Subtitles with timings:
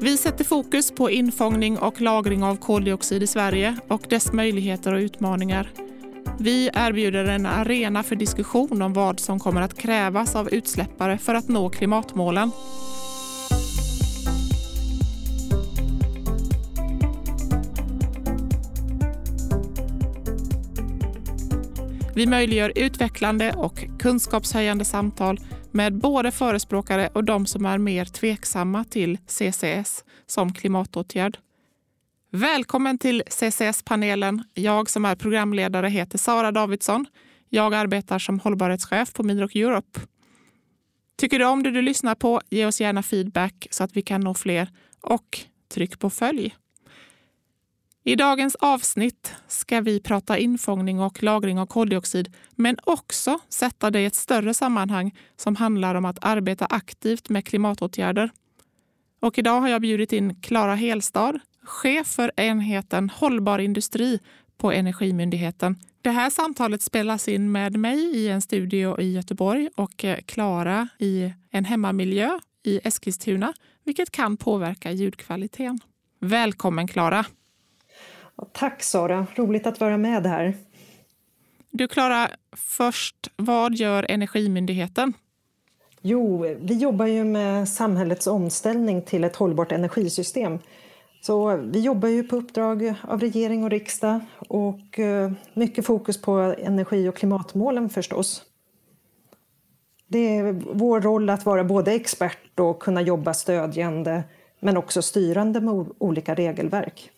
[0.00, 4.98] Vi sätter fokus på infångning och lagring av koldioxid i Sverige och dess möjligheter och
[4.98, 5.70] utmaningar.
[6.38, 11.34] Vi erbjuder en arena för diskussion om vad som kommer att krävas av utsläppare för
[11.34, 12.50] att nå klimatmålen.
[22.14, 25.40] Vi möjliggör utvecklande och kunskapshöjande samtal
[25.72, 31.38] med både förespråkare och de som är mer tveksamma till CCS som klimatåtgärd.
[32.30, 34.44] Välkommen till CCS-panelen.
[34.54, 37.06] Jag som är programledare heter Sara Davidsson.
[37.48, 40.00] Jag arbetar som hållbarhetschef på Midrock Europe.
[41.18, 42.40] Tycker du om det du lyssnar på?
[42.50, 44.68] Ge oss gärna feedback så att vi kan nå fler
[45.00, 45.38] och
[45.74, 46.54] tryck på följ.
[48.08, 54.00] I dagens avsnitt ska vi prata infångning och lagring av koldioxid, men också sätta det
[54.00, 58.30] i ett större sammanhang som handlar om att arbeta aktivt med klimatåtgärder.
[59.20, 64.18] Och idag har jag bjudit in Klara Helstad, chef för enheten Hållbar industri
[64.58, 65.76] på Energimyndigheten.
[66.02, 70.88] Det här samtalet spelas in med mig i en studio i Göteborg och eh, Klara
[70.98, 73.52] i en hemmamiljö i Eskilstuna,
[73.84, 75.80] vilket kan påverka ljudkvaliteten.
[76.20, 77.26] Välkommen Klara!
[78.52, 80.54] Tack Sara, roligt att vara med här.
[81.70, 85.12] Du Klara, först, vad gör Energimyndigheten?
[86.02, 90.58] Jo, vi jobbar ju med samhällets omställning till ett hållbart energisystem.
[91.20, 96.54] Så vi jobbar ju på uppdrag av regering och riksdag och eh, mycket fokus på
[96.58, 98.42] energi och klimatmålen förstås.
[100.06, 104.22] Det är vår roll att vara både expert och kunna jobba stödjande
[104.60, 107.10] men också styrande med olika regelverk.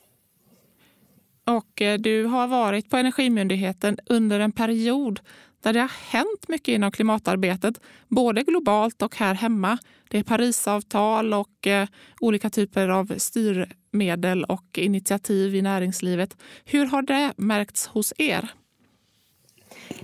[1.45, 5.21] Och eh, du har varit på Energimyndigheten under en period
[5.63, 9.79] där det har hänt mycket inom klimatarbetet, både globalt och här hemma.
[10.09, 11.89] Det är Parisavtal och eh,
[12.21, 16.37] olika typer av styrmedel och initiativ i näringslivet.
[16.65, 18.51] Hur har det märkts hos er?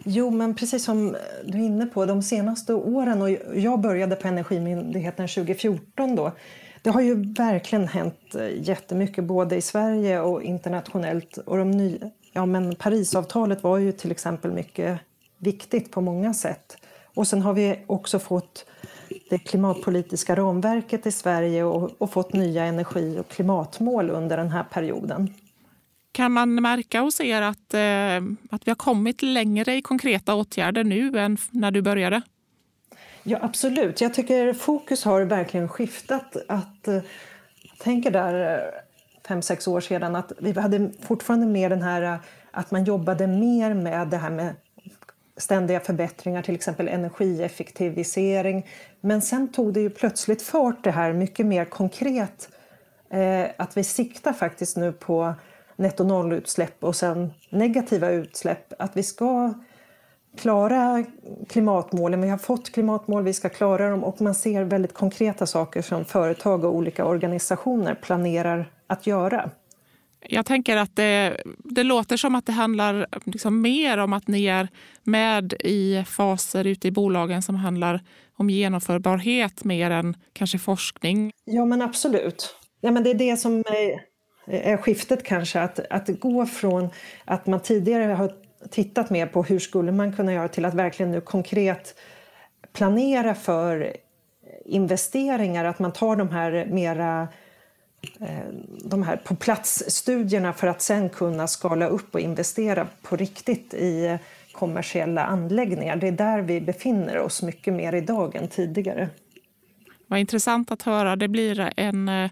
[0.04, 4.28] Jo, men precis som du är inne på, de senaste åren och jag började på
[4.28, 6.32] Energimyndigheten 2014 då,
[6.86, 11.38] det har ju verkligen hänt eh, jättemycket både i Sverige och internationellt.
[11.38, 11.98] Och de ny,
[12.32, 15.00] ja, men Parisavtalet var ju till exempel mycket
[15.38, 16.76] viktigt på många sätt.
[17.14, 18.66] Och sen har vi också fått
[19.30, 24.64] det klimatpolitiska ramverket i Sverige och, och fått nya energi och klimatmål under den här
[24.64, 25.34] perioden.
[26.12, 30.84] Kan man märka hos er att, eh, att vi har kommit längre i konkreta åtgärder
[30.84, 32.22] nu än när du började?
[33.28, 34.00] Ja, absolut.
[34.00, 36.36] Jag tycker fokus har verkligen skiftat.
[36.48, 37.02] Att, jag
[37.78, 38.68] tänker där eh,
[39.28, 42.16] fem, sex år sedan att vi hade fortfarande mer den här eh,
[42.50, 44.54] att man jobbade mer med det här med
[45.36, 48.66] ständiga förbättringar, till exempel energieffektivisering.
[49.00, 52.48] Men sen tog det ju plötsligt fart det här mycket mer konkret.
[53.10, 55.34] Eh, att vi siktar faktiskt nu på
[55.76, 58.72] netto nollutsläpp och sen negativa utsläpp.
[58.78, 59.54] Att vi ska
[60.38, 61.04] klara
[61.48, 62.20] klimatmålen.
[62.20, 66.04] Vi har fått klimatmål, vi ska klara dem och man ser väldigt konkreta saker som
[66.04, 69.50] företag och olika organisationer planerar att göra.
[70.28, 74.46] Jag tänker att det, det låter som att det handlar liksom mer om att ni
[74.46, 74.68] är
[75.02, 78.00] med i faser ute i bolagen som handlar
[78.36, 81.32] om genomförbarhet mer än kanske forskning.
[81.44, 82.54] Ja, men absolut.
[82.80, 83.64] Ja, men det är det som
[84.46, 86.88] är, skiftet kanske, att, att gå från
[87.24, 88.32] att man tidigare har
[88.70, 91.94] tittat mer på hur skulle man kunna göra till att verkligen nu konkret
[92.72, 93.96] planera för
[94.64, 97.28] investeringar, att man tar de här mera
[98.20, 98.52] eh,
[98.84, 104.18] de här på plats-studierna för att sen kunna skala upp och investera på riktigt i
[104.52, 105.96] kommersiella anläggningar.
[105.96, 109.08] Det är där vi befinner oss mycket mer idag än tidigare.
[110.06, 111.16] Vad intressant att höra.
[111.16, 112.30] Det blir en eh,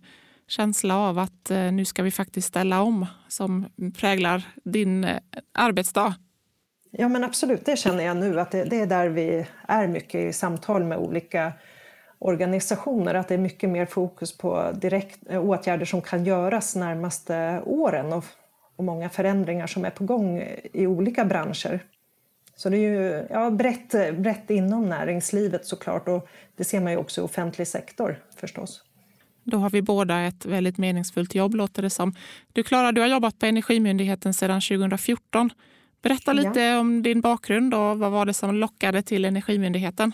[0.48, 3.66] känsla av att eh, nu ska vi faktiskt ställa om som
[3.98, 5.18] präglar din eh,
[5.52, 6.14] arbetsdag.
[6.90, 10.20] Ja men absolut, det känner jag nu att det, det, är där vi är mycket
[10.20, 11.52] i samtal med olika
[12.18, 13.14] organisationer.
[13.14, 18.12] Att det är mycket mer fokus på direkt, eh, åtgärder som kan göras närmaste åren
[18.12, 18.24] och,
[18.76, 20.42] och många förändringar som är på gång
[20.72, 21.80] i olika branscher.
[22.56, 26.98] Så det är ju ja, brett, brett inom näringslivet såklart och det ser man ju
[26.98, 28.82] också i offentlig sektor förstås.
[29.44, 32.14] Då har vi båda ett väldigt meningsfullt jobb låter det som.
[32.52, 35.50] Du Klara, du har jobbat på Energimyndigheten sedan 2014.
[36.02, 36.80] Berätta lite ja.
[36.80, 40.12] om din bakgrund och vad var det som lockade till Energimyndigheten?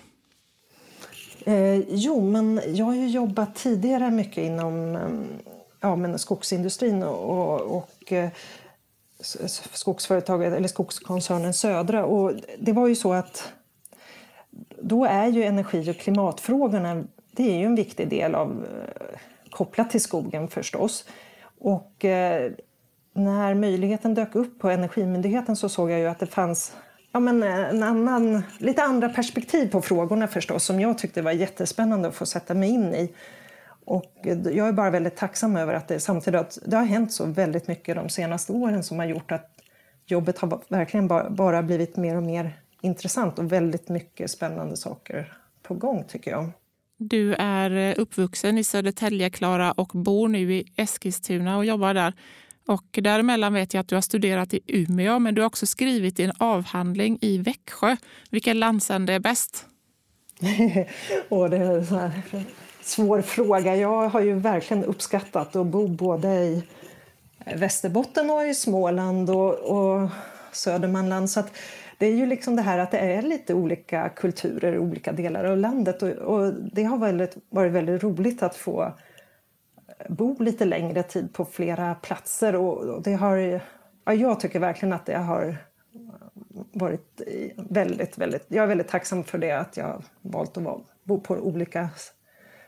[1.46, 5.02] Eh, jo, men jag har ju jobbat tidigare mycket inom eh,
[5.80, 8.30] ja, men skogsindustrin och, och eh,
[9.72, 12.04] skogsföretaget eller skogskoncernen Södra.
[12.04, 13.52] Och det var ju så att
[14.82, 19.18] då är ju energi och klimatfrågorna det är ju en viktig del av eh,
[19.50, 21.04] kopplat till skogen förstås.
[21.58, 22.52] Och eh,
[23.14, 26.76] när möjligheten dök upp på Energimyndigheten så såg jag ju att det fanns
[27.12, 31.32] ja, men eh, en annan, lite andra perspektiv på frågorna förstås som jag tyckte var
[31.32, 33.14] jättespännande att få sätta mig in i.
[33.84, 34.12] Och
[34.52, 37.96] jag är bara väldigt tacksam över att det samtidigt det har hänt så väldigt mycket
[37.96, 39.50] de senaste åren som har gjort att
[40.06, 45.74] jobbet har verkligen bara blivit mer och mer intressant och väldigt mycket spännande saker på
[45.74, 46.50] gång tycker jag.
[47.02, 52.12] Du är eh, uppvuxen i Södertälje, Klara, och bor nu i Eskilstuna och jobbar där.
[52.66, 56.20] Och däremellan vet jag att du har studerat i Umeå, men du har också skrivit
[56.20, 57.96] en avhandling i Växjö.
[58.30, 59.66] Vilken landsände är bäst?
[61.28, 62.22] och det är en här
[62.82, 63.76] svår fråga.
[63.76, 66.62] Jag har ju verkligen uppskattat att bo både i
[67.56, 70.10] Västerbotten och i Småland och, och
[70.52, 71.30] Södermanland.
[71.30, 71.42] Så
[72.00, 75.44] det är ju liksom det här att det är lite olika kulturer i olika delar
[75.44, 78.92] av landet och, och det har väldigt, varit väldigt roligt att få eh,
[80.08, 82.56] bo lite längre tid på flera platser.
[82.56, 83.36] Och det har,
[84.04, 85.56] ja, jag tycker verkligen att det har
[86.72, 87.22] varit
[87.56, 88.44] väldigt, väldigt...
[88.48, 90.64] Jag är väldigt tacksam för det, att jag valt att
[91.02, 91.88] bo på olika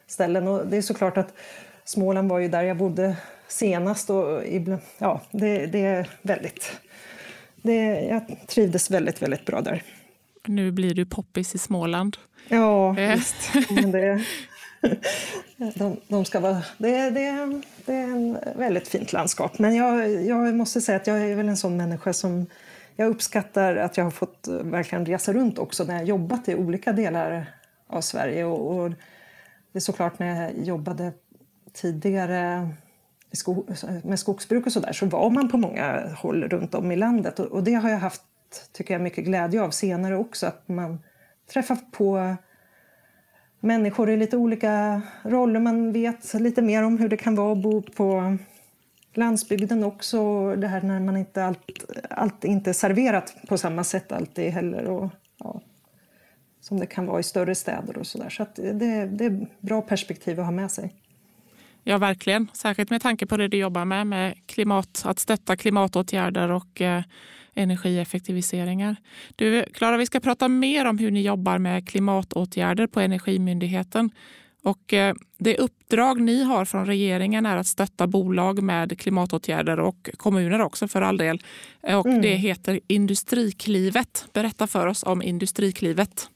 [0.06, 0.48] ställen.
[0.48, 1.34] Och det är såklart att
[1.84, 3.16] Småland var ju där jag bodde
[3.48, 6.72] senast och ibland, ja, det, det är väldigt...
[7.62, 9.82] Det, jag trivdes väldigt, väldigt bra där.
[10.46, 12.16] Nu blir du poppis i Småland.
[12.48, 13.14] Ja, eh.
[13.14, 13.36] visst.
[13.70, 14.24] Men det,
[15.74, 19.58] de, de ska vara, det, det, det är ett väldigt fint landskap.
[19.58, 22.46] Men jag, jag måste säga att jag är väl en sån människa som
[22.96, 26.92] jag uppskattar att jag har fått verkligen resa runt också när jag jobbat i olika
[26.92, 27.46] delar
[27.86, 28.44] av Sverige.
[28.44, 28.90] Och, och
[29.72, 31.12] det är såklart när jag jobbade
[31.72, 32.68] tidigare
[34.02, 37.46] med skogsbruk och sådär, så var man på många håll runt om i landet och,
[37.46, 38.22] och det har jag haft
[38.72, 40.98] tycker jag mycket glädje av senare också att man
[41.52, 42.36] träffar på
[43.60, 45.60] människor i lite olika roller.
[45.60, 48.36] Man vet lite mer om hur det kan vara att bo på
[49.14, 50.50] landsbygden också.
[50.56, 51.58] Det här när man inte allt,
[52.10, 54.84] allt inte är serverat på samma sätt alltid heller.
[54.84, 55.60] Och, ja,
[56.60, 58.30] som det kan vara i större städer och så där.
[58.30, 60.94] Så det, det är bra perspektiv att ha med sig.
[61.84, 62.48] Ja, verkligen.
[62.52, 67.02] Särskilt med tanke på det du jobbar med, med klimat, att stötta klimatåtgärder och eh,
[67.54, 68.96] energieffektiviseringar.
[69.36, 74.10] Du, Klara, vi ska prata mer om hur ni jobbar med klimatåtgärder på Energimyndigheten.
[74.64, 80.10] Och eh, det uppdrag ni har från regeringen är att stötta bolag med klimatåtgärder och
[80.16, 81.42] kommuner också för all del.
[81.82, 82.22] Och mm.
[82.22, 84.26] Det heter Industriklivet.
[84.32, 86.28] Berätta för oss om Industriklivet.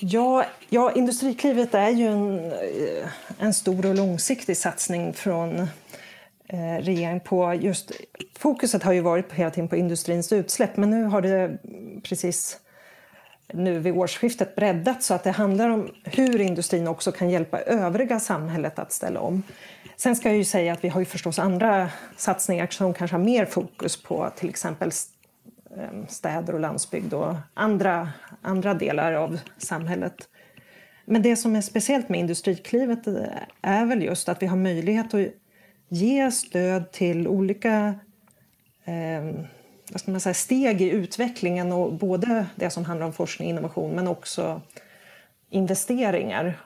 [0.00, 3.08] Ja, ja, Industriklivet är ju en, eh,
[3.38, 5.58] en stor och långsiktig satsning från
[6.48, 7.92] eh, regeringen på just...
[8.38, 11.58] Fokuset har ju varit hela tiden på industrins utsläpp men nu har det
[12.02, 12.60] precis
[13.52, 18.20] nu vid årsskiftet breddat så att det handlar om hur industrin också kan hjälpa övriga
[18.20, 19.42] samhället att ställa om.
[19.96, 23.24] Sen ska jag ju säga att vi har ju förstås andra satsningar som kanske har
[23.24, 24.90] mer fokus på till exempel
[25.76, 28.08] eh, städer och landsbygd och andra,
[28.42, 30.28] andra delar av samhället.
[31.04, 33.24] Men det som är speciellt med Industriklivet eh,
[33.62, 35.26] är väl just att vi har möjlighet att
[35.88, 37.94] ge stöd till olika
[38.84, 39.44] eh,
[39.92, 43.50] vad ska man säga, steg i utvecklingen och både det som handlar om forskning och
[43.50, 44.60] innovation men också
[45.50, 46.60] investeringar.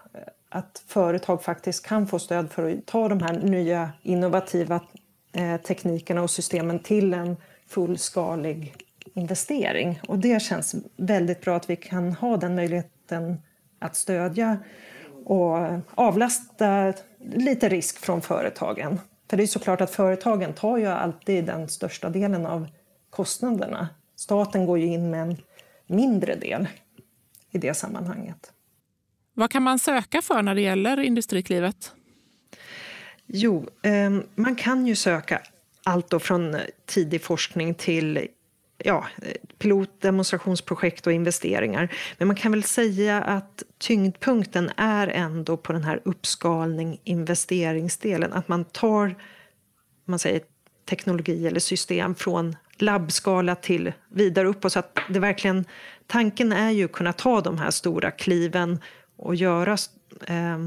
[0.49, 4.81] Att företag faktiskt kan få stöd för att ta de här nya innovativa
[5.33, 7.37] eh, teknikerna och systemen till en
[7.67, 8.75] fullskalig
[9.15, 10.01] investering.
[10.09, 13.37] Och det känns väldigt bra att vi kan ha den möjligheten
[13.79, 14.59] att stödja
[15.25, 15.59] och
[15.95, 19.01] avlasta lite risk från företagen.
[19.31, 22.69] För det är såklart att företagen tar ju alltid den största delen av
[23.11, 23.89] kostnaderna.
[24.17, 25.37] Staten går ju in med en
[25.87, 26.69] mindre del
[27.51, 28.53] i det sammanhanget.
[29.35, 31.93] Vad kan man söka för när det gäller Industriklivet?
[33.27, 35.43] Jo, eh, man kan ju söka
[35.83, 36.57] allt från
[36.87, 38.29] tidig forskning till
[38.79, 39.07] ja,
[39.59, 41.95] pilotdemonstrationsprojekt och investeringar.
[42.19, 48.33] Men man kan väl säga att tyngdpunkten är ändå på den här uppskalning, investeringsdelen.
[48.33, 49.15] Att man tar
[50.09, 50.43] man säger,
[50.89, 54.73] teknologi eller system från labbskala till vidare uppåt.
[54.73, 55.65] Så att det verkligen,
[56.07, 58.81] tanken är ju att kunna ta de här stora kliven
[59.17, 59.73] och göra,
[60.27, 60.59] eh,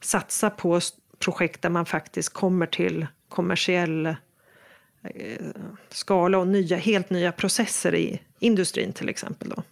[0.00, 0.80] satsa på
[1.18, 4.16] projekt där man faktiskt kommer till kommersiell
[5.88, 9.48] skala och nya, helt nya processer i industrin till exempel.
[9.48, 9.62] Då.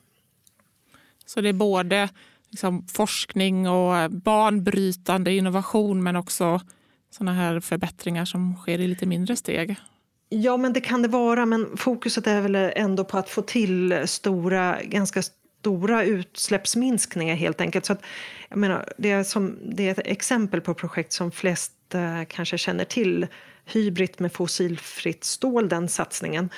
[1.27, 2.09] Så det är både
[2.51, 6.61] liksom forskning och banbrytande innovation men också
[7.11, 9.77] sådana här förbättringar som sker i lite mindre steg?
[10.29, 11.47] Ja, men det kan det vara.
[11.47, 17.85] Men fokuset är väl ändå på att få till stora, ganska stora utsläppsminskningar helt enkelt.
[17.85, 18.03] Så att,
[18.49, 22.59] jag menar, det, är som, det är ett exempel på projekt som flest inte kanske
[22.59, 23.27] känner till.
[23.65, 26.51] Hybrid med fossilfritt stål, den satsningen.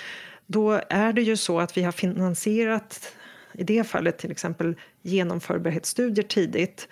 [0.46, 3.12] Då är det ju så att vi har finansierat
[3.52, 6.88] i det fallet till exempel genomförbarhetsstudier tidigt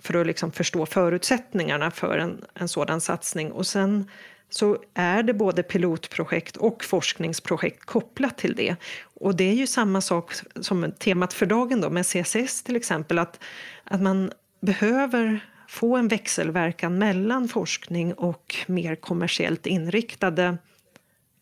[0.00, 3.52] för att liksom förstå förutsättningarna för en, en sådan satsning.
[3.52, 4.10] Och sen
[4.50, 8.76] så är det både pilotprojekt och forskningsprojekt kopplat till det.
[9.20, 13.18] Och det är ju samma sak som temat för dagen då med CCS till exempel,
[13.18, 13.40] att,
[13.84, 20.58] att man behöver få en växelverkan mellan forskning och mer kommersiellt inriktade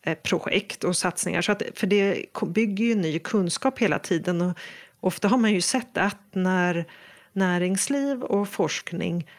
[0.01, 1.41] eh, projekt och satsningar.
[1.41, 4.41] Så att, för det bygger ju ny kunskap hela tiden.
[4.41, 4.57] Och
[4.99, 6.85] ofta har man ju sett att när
[7.33, 9.29] näringsliv och forskning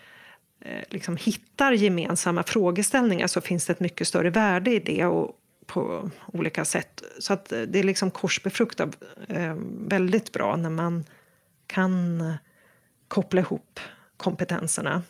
[0.61, 5.33] eh, liksom hittar gemensamma frågeställningar så finns det ett mycket större värde i det och
[5.66, 7.02] på olika sätt.
[7.19, 8.97] Så att eh, det är liksom korsbefruktat
[9.88, 11.05] väldigt bra när man
[11.66, 12.23] kan
[13.09, 13.81] koppla ihop
[14.16, 15.02] kompetenserna.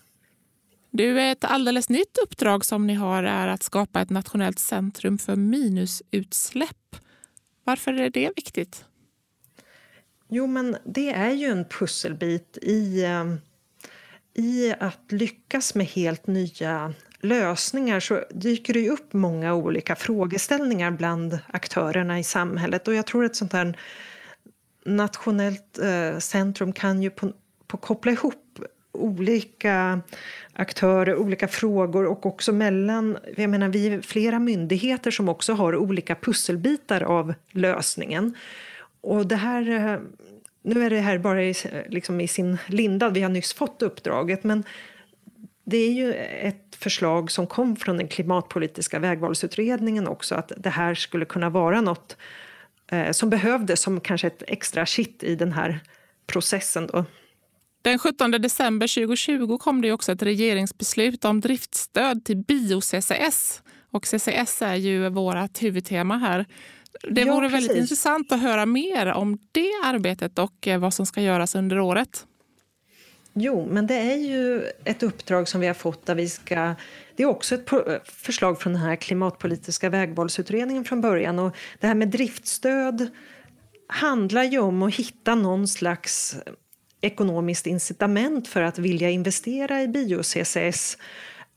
[0.90, 5.36] Du, ett alldeles nytt uppdrag som ni har är att skapa ett nationellt centrum för
[5.36, 6.96] minusutsläpp.
[7.64, 8.84] Varför är det viktigt?
[10.28, 13.24] Jo, men det är ju en pusselbit i, eh,
[14.34, 21.38] i att lyckas med helt nya lösningar så dyker det upp många olika frågeställningar bland
[21.46, 22.88] aktörerna i samhället.
[22.88, 23.78] Och jag tror att ett sånt här
[24.84, 27.32] nationellt eh, centrum kan ju på,
[27.66, 28.58] på koppla ihop
[28.96, 30.00] olika
[30.52, 33.18] aktörer, olika frågor och också mellan...
[33.36, 38.34] Jag menar, vi är flera myndigheter som också har olika pusselbitar av lösningen.
[39.00, 40.00] Och det här, eh,
[40.62, 41.54] nu är det här bara i,
[41.88, 44.64] liksom i sin linda, vi har nyss fått uppdraget men
[45.64, 50.94] det är ju ett förslag som kom från den klimatpolitiska vägvalsutredningen också att det här
[50.94, 52.16] skulle kunna vara något
[52.90, 55.80] eh, som behövdes som kanske ett extra kitt i den här
[56.26, 56.86] processen.
[56.86, 57.04] Då.
[57.86, 63.62] Den 17 december 2020 kom det också ett regeringsbeslut om driftstöd till bio-CCS.
[63.90, 66.46] Och CCS är ju vårt huvudtema här.
[67.10, 71.06] Det ja, vore väldigt intressant att höra mer om det arbetet och eh, vad som
[71.06, 72.26] ska göras under året.
[73.32, 76.74] Jo, men det är ju ett uppdrag som vi har fått där vi ska...
[77.16, 77.70] Det är också ett
[78.04, 81.38] förslag från den här klimatpolitiska vägvalsutredningen från början.
[81.38, 83.10] Och det här med driftstöd
[83.88, 86.36] handlar ju om att hitta någon slags
[87.00, 90.98] ekonomiskt incitament för att vilja investera i bio-CCS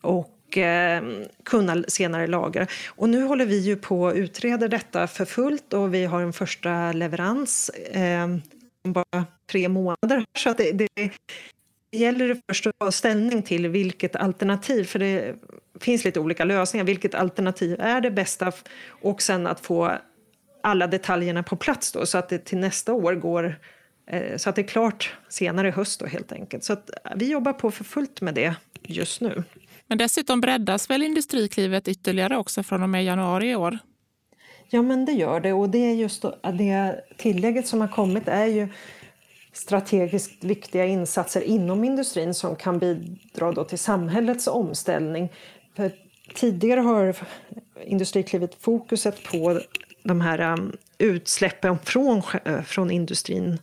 [0.01, 1.03] och eh,
[1.45, 2.67] kunna senare lagra.
[2.87, 6.33] Och nu håller vi ju på att utreda detta för fullt och vi har en
[6.33, 8.27] första leverans eh,
[8.83, 10.25] om bara tre månader.
[10.37, 10.87] Så att det, det,
[11.91, 15.35] det gäller först att ta ställning till vilket alternativ, för det
[15.79, 16.85] finns lite olika lösningar.
[16.85, 18.51] Vilket alternativ är det bästa?
[19.01, 19.97] Och sen att få
[20.63, 23.55] alla detaljerna på plats då, så att det till nästa år går
[24.37, 26.63] så att det är klart senare i höst då helt enkelt.
[26.63, 29.43] Så att vi jobbar på för fullt med det just nu.
[29.87, 33.77] Men dessutom breddas väl Industriklivet ytterligare också från och med januari i år?
[34.69, 35.53] Ja, men det gör det.
[35.53, 38.67] Och det är just det tillägget som har kommit är ju
[39.53, 45.29] strategiskt viktiga insatser inom industrin som kan bidra då till samhällets omställning.
[45.75, 45.91] För
[46.35, 47.15] tidigare har
[47.85, 49.61] Industriklivet fokuset på
[50.03, 53.57] de här um, utsläppen från, eh, från industrin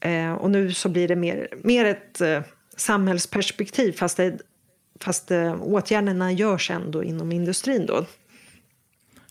[0.00, 2.42] Eh, och nu så blir det mer, mer ett eh,
[2.76, 4.38] samhällsperspektiv fast, det,
[5.00, 7.86] fast eh, åtgärderna görs ändå inom industrin.
[7.86, 8.06] Då.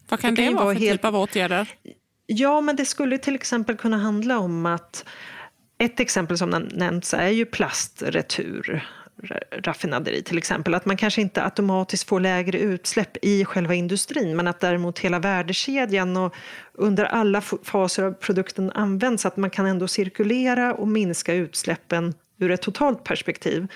[0.10, 1.02] Vad kan det, det vara för helt...
[1.02, 1.74] typ av åtgärder?
[2.26, 5.06] Ja, men det skulle till exempel kunna handla om att
[5.78, 8.88] ett exempel som nämnts är ju plastretur
[9.52, 10.74] raffinaderi till exempel.
[10.74, 15.20] Att man kanske inte automatiskt får lägre utsläpp i själva industrin men att däremot hela
[15.20, 16.36] värdekedjan och
[16.74, 22.52] under alla faser av produkten används att man kan ändå cirkulera och minska utsläppen ur
[22.52, 23.68] ett totalt perspektiv.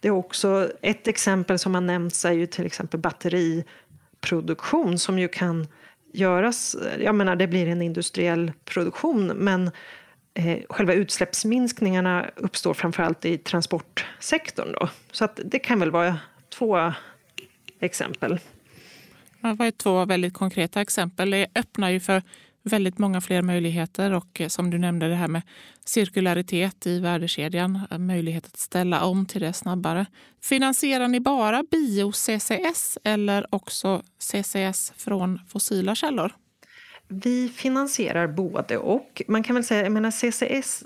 [0.00, 5.28] Det är också ett exempel som har nämnts är ju till exempel batteriproduktion som ju
[5.28, 5.66] kan
[6.12, 9.70] göras, jag menar det blir en industriell produktion men
[10.40, 14.72] Eh, själva utsläppsminskningarna uppstår framförallt i transportsektorn.
[14.72, 14.88] Då.
[15.12, 16.18] Så att det kan väl vara
[16.58, 16.92] två
[17.80, 18.38] exempel.
[19.40, 21.30] Det var två väldigt konkreta exempel.
[21.30, 22.22] Det öppnar ju för
[22.62, 25.42] väldigt många fler möjligheter och eh, som du nämnde det här med
[25.84, 30.06] cirkularitet i värdekedjan, eh, möjlighet att ställa om till det snabbare.
[30.42, 36.32] Finansierar ni bara bio-CCS eller också CCS från fossila källor?
[37.12, 39.22] Vi finansierar både och.
[39.28, 40.84] Man kan väl säga, jag menar CCS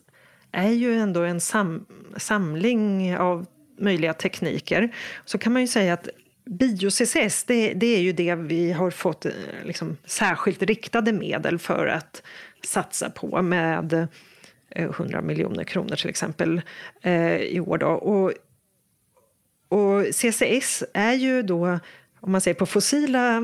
[0.52, 3.46] är ju ändå en sam, samling av
[3.78, 4.94] möjliga tekniker.
[5.24, 6.08] Så kan man ju säga att
[6.44, 9.32] bio-CCS det, det, är ju det vi har fått eh,
[9.64, 12.22] liksom, särskilt riktade medel för att
[12.64, 13.92] satsa på med
[14.70, 16.62] eh, 100 miljoner kronor till exempel
[17.02, 17.78] eh, i år.
[17.78, 17.86] Då.
[17.86, 18.32] Och,
[19.68, 21.78] och CCS är ju då,
[22.20, 23.42] om man ser på fossila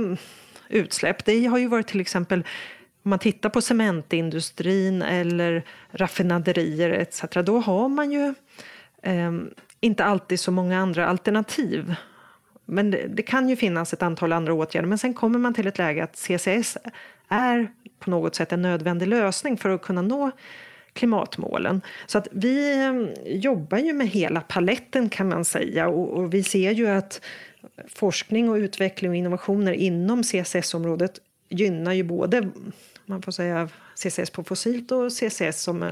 [0.71, 2.45] utsläpp, det har ju varit till exempel
[3.03, 7.25] om man tittar på cementindustrin eller raffinaderier etc.
[7.45, 8.35] då har man ju
[9.03, 9.33] eh,
[9.81, 11.95] inte alltid så många andra alternativ.
[12.65, 14.89] Men det, det, kan ju finnas ett antal andra åtgärder.
[14.89, 16.79] Men sen kommer man till ett läge att CCS
[17.29, 20.31] är på något sätt en nödvändig lösning för att kunna nå
[20.93, 21.81] klimatmålen.
[22.07, 26.43] Så att vi ehm, jobbar ju med hela paletten kan man säga och, och vi
[26.43, 27.21] ser ju att
[27.89, 31.19] forskning och utveckling och innovationer inom CCS-området
[31.49, 32.51] gynnar ju både
[33.11, 35.83] man får säga CCS på fossilt och CCS som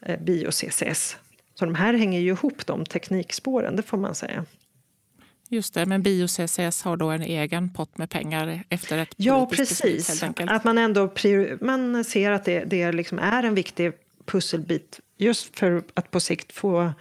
[0.00, 1.16] eh, bio-CCS.
[1.54, 4.44] Så de här hänger ju ihop, de teknikspåren, det får man säga.
[5.48, 10.08] Just det, men bio-CCS har då en egen pott med pengar efter ett Ja, precis.
[10.08, 11.10] Beslut, att man ändå
[11.60, 13.92] man ser att det, det liksom är en viktig
[14.24, 16.92] pusselbit just för att på sikt få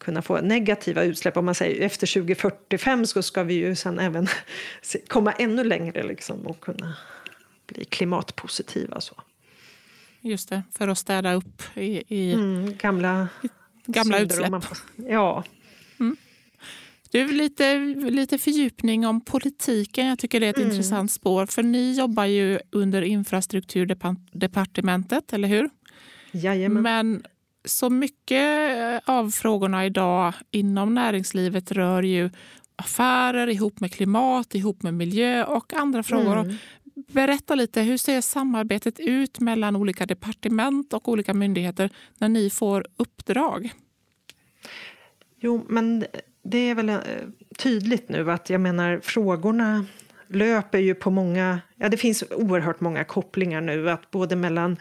[0.00, 1.36] kunna få negativa utsläpp.
[1.36, 4.26] Om man säger efter 2045 så ska vi ju sen även
[5.08, 6.96] komma ännu längre liksom och kunna
[7.66, 9.00] bli klimatpositiva.
[9.00, 9.14] Så.
[10.20, 13.28] Just det, för att städa upp i, i mm, gamla,
[13.86, 14.50] gamla utsläpp.
[14.50, 14.62] Man,
[14.96, 15.44] ja.
[16.00, 16.16] Mm.
[17.10, 17.78] Du, lite,
[18.10, 20.06] lite fördjupning om politiken.
[20.06, 20.70] Jag tycker det är ett mm.
[20.70, 21.46] intressant spår.
[21.46, 25.70] För ni jobbar ju under infrastrukturdepartementet, eller hur?
[26.32, 26.82] Jajamän.
[26.82, 27.22] Men
[27.64, 32.30] så mycket av frågorna idag inom näringslivet rör ju
[32.76, 36.36] affärer ihop med klimat, ihop med miljö och andra frågor.
[36.36, 36.56] Mm.
[36.94, 42.86] Berätta lite, hur ser samarbetet ut mellan olika departement och olika myndigheter när ni får
[42.96, 43.72] uppdrag?
[45.40, 46.04] Jo, men
[46.42, 46.98] det är väl eh,
[47.58, 49.84] tydligt nu att jag menar frågorna
[50.26, 51.60] löper ju på många...
[51.76, 54.78] Ja, det finns oerhört många kopplingar nu, att både mellan eh,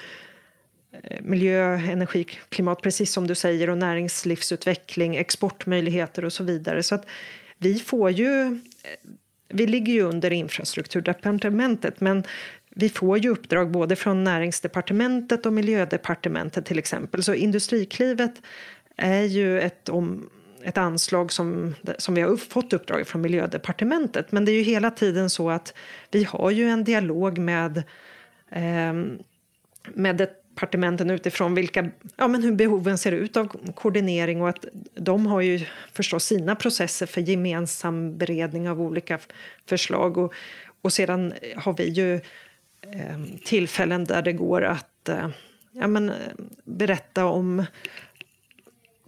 [1.04, 6.84] Eh, miljö, energi, klimat, precis som du säger, och näringslivsutveckling, exportmöjligheter och så vidare.
[6.84, 7.06] Så att
[7.58, 8.46] vi får ju
[8.84, 9.10] eh,
[9.50, 12.24] vi ligger ju under infrastrukturdepartementet men
[12.70, 17.24] vi får ju uppdrag både från näringsdepartementet och miljödepartementet till exempel.
[17.24, 18.34] Så Industriklivet
[18.96, 20.30] är ju ett, om,
[20.64, 24.32] ett anslag som, som vi har fått uppdrag från miljödepartementet.
[24.32, 25.74] Men det är ju hela tiden så att
[26.12, 27.84] vi har ju en dialog med
[28.52, 28.94] eh,
[29.94, 34.66] med ett departementen utifrån vilka, ja, men hur behoven ser ut av koordinering och att
[34.96, 39.20] de har ju förstås sina processer för gemensam beredning av olika
[39.66, 40.18] förslag.
[40.18, 40.34] Och,
[40.82, 42.16] och sedan har vi ju
[42.82, 45.30] eh, tillfällen där det går att eh,
[45.72, 46.16] ja, men, eh,
[46.64, 47.66] berätta om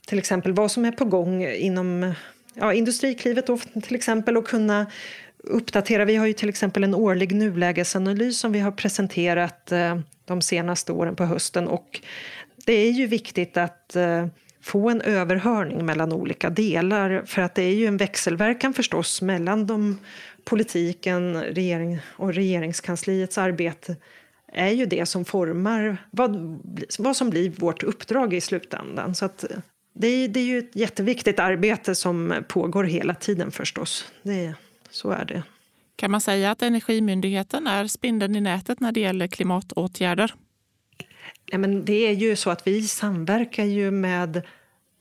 [0.07, 2.13] till exempel vad som är på gång inom
[2.53, 4.85] ja, Industriklivet då, till exempel och kunna
[5.43, 6.05] uppdatera.
[6.05, 10.91] Vi har ju till exempel en årlig nulägesanalys som vi har presenterat eh, de senaste
[10.91, 11.67] åren på hösten.
[11.67, 12.01] Och
[12.65, 14.27] det är ju viktigt att eh,
[14.61, 19.67] få en överhörning mellan olika delar för att det är ju en växelverkan förstås mellan
[19.67, 19.99] de,
[20.43, 23.95] politiken regering och regeringskansliets arbete
[24.53, 26.59] är ju det som formar vad,
[26.99, 29.15] vad som blir vårt uppdrag i slutändan.
[29.15, 29.57] Så att eh,
[29.93, 34.11] det, är, det är ju ett jätteviktigt arbete som pågår hela tiden förstås.
[34.23, 34.53] Det,
[34.91, 35.43] så är det.
[35.95, 40.33] Kan man säga att Energimyndigheten är spindeln i nätet när det gäller klimatåtgärder?
[41.45, 44.41] Ja, men det är ju så att vi samverkar ju med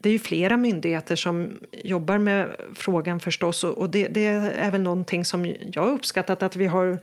[0.02, 4.82] det är ju flera myndigheter som jobbar med frågan förstås och det, det är väl
[4.82, 6.98] någonting som jag uppskattat att vi har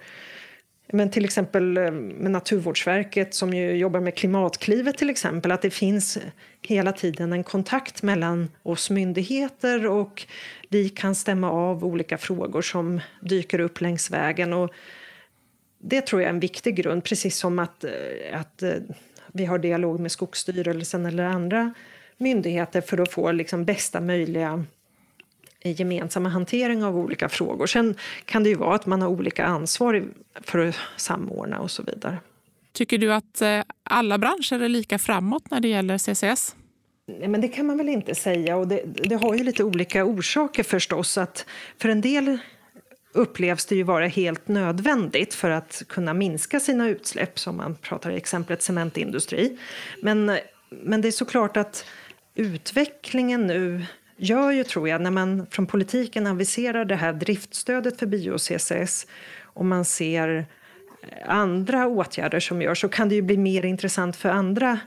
[0.93, 5.69] men till exempel eh, med Naturvårdsverket som ju jobbar med Klimatklivet till exempel, att det
[5.69, 6.17] finns
[6.62, 10.26] hela tiden en kontakt mellan oss myndigheter och
[10.69, 14.54] vi kan stämma av olika frågor som dyker upp längs vägen.
[14.54, 14.73] Och
[15.80, 18.73] det tror jag är en viktig grund, precis som att, eh, att eh,
[19.32, 21.73] vi har dialog med Skogsstyrelsen eller andra
[22.17, 24.65] myndigheter för att få liksom bästa möjliga
[25.63, 27.67] gemensamma hantering av olika frågor.
[27.67, 30.04] Sen kan det ju vara att man har olika ansvar
[30.41, 32.17] för att samordna och så vidare.
[32.72, 36.56] Tycker du att eh, alla branscher är lika framåt när det gäller CCS?
[37.20, 38.58] Nej, men det kan man väl inte säga.
[38.58, 41.17] Och det, det har ju lite olika orsaker förstås.
[41.17, 41.46] Att
[41.78, 42.38] för en del
[43.13, 48.12] upplevs det ju vara helt nödvändigt för att kunna minska sina utsläpp, som man pratar
[48.12, 49.58] i exemplet cementindustri.
[50.02, 50.38] Men,
[50.70, 51.86] men det är såklart att
[52.36, 53.86] utvecklingen nu
[54.17, 59.08] gör ju, tror jag, när man från politiken aviserar det här driftstödet för bio-CCS
[59.43, 60.45] och man ser
[61.01, 64.80] eh, andra åtgärder som görs så kan det ju bli mer intressant för andra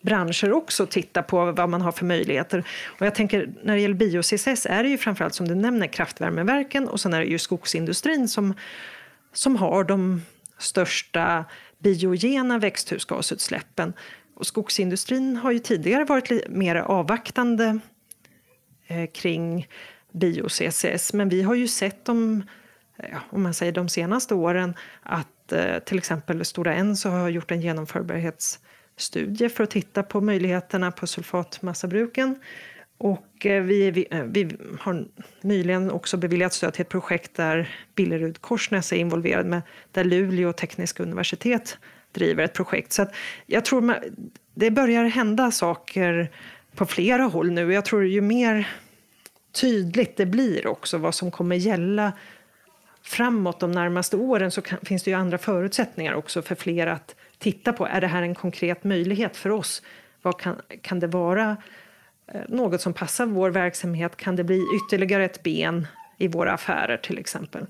[0.00, 2.64] branscher också titta på vad man har för möjligheter.
[2.98, 6.88] Och jag tänker när det gäller bio-CCS är det ju framförallt som du nämner kraftvärmeverken
[6.88, 8.54] och sen är det ju skogsindustrin som,
[9.32, 10.22] som har de
[10.58, 11.44] största
[11.78, 13.92] biogena växthusgasutsläppen.
[14.34, 17.80] Och skogsindustrin har ju tidigare varit mer avvaktande
[18.90, 19.68] Eh, kring
[20.12, 22.42] bio-CCS men vi har ju sett de,
[22.98, 27.50] eh, om man säger de senaste åren att eh, till exempel Stora Enso har gjort
[27.50, 32.38] en genomförbarhetsstudie för att titta på möjligheterna på sulfatmassabruken
[32.98, 35.06] och vi, vi, vi, har
[35.40, 40.52] nyligen också beviljat stöd till ett projekt där Billerud Korsnäs är involverad med, där Luleå
[40.52, 41.78] tekniska universitet
[42.12, 42.92] driver ett projekt.
[42.92, 43.06] Så
[43.46, 43.96] jag tror man,
[44.54, 46.30] det börjar hända saker
[46.78, 47.72] på flera håll nu.
[47.72, 48.68] Jag tror ju mer
[49.52, 52.12] tydligt det blir också vad som kommer gälla
[53.02, 57.14] framåt de närmaste åren så kan, finns det ju andra förutsättningar också för fler att
[57.38, 57.86] titta på.
[57.86, 59.82] Är det här en konkret möjlighet för oss?
[60.22, 61.56] Vad kan, kan det vara
[62.32, 64.16] eh, något som passar vår verksamhet?
[64.16, 65.86] Kan det bli ytterligare ett ben
[66.18, 67.66] i våra affärer till exempel?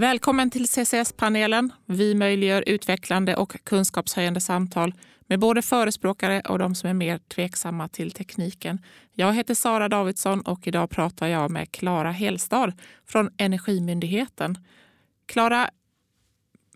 [0.00, 1.72] Välkommen till CCS-panelen.
[1.86, 4.94] Vi möjliggör utvecklande och kunskapshöjande samtal
[5.26, 8.78] med både förespråkare och de som är mer tveksamma till tekniken.
[9.12, 12.72] Jag heter Sara Davidsson och idag pratar jag med Klara Helstad
[13.06, 14.58] från Energimyndigheten.
[15.26, 15.70] Klara,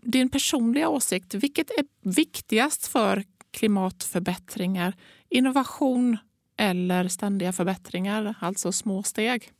[0.01, 4.93] din personliga åsikt, vilket är viktigast för klimatförbättringar?
[5.29, 6.17] Innovation
[6.57, 9.51] eller ständiga förbättringar, alltså små steg?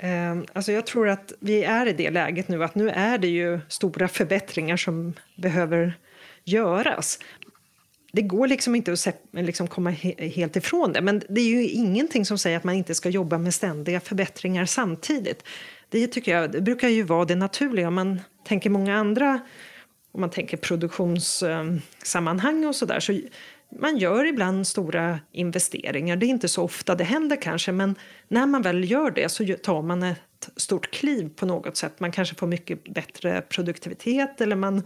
[0.00, 3.28] Ehm, alltså jag tror att vi är i det läget nu att nu är det
[3.28, 5.98] ju stora förbättringar som behöver
[6.44, 7.18] göras.
[8.12, 11.00] Det går liksom inte att liksom komma helt ifrån det.
[11.00, 14.64] Men det är ju ingenting som säger att man inte ska jobba med ständiga förbättringar
[14.64, 15.44] samtidigt.
[15.88, 17.88] Det tycker jag det brukar ju vara det naturliga.
[17.88, 19.40] Om man tänker många andra
[20.14, 23.20] om man tänker produktionssammanhang och så där så
[23.78, 26.16] man gör ibland stora investeringar.
[26.16, 27.94] Det är inte så ofta det händer kanske men
[28.28, 32.00] när man väl gör det så tar man ett stort kliv på något sätt.
[32.00, 34.82] Man kanske får mycket bättre produktivitet eller man